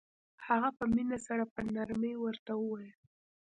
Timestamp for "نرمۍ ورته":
1.73-2.51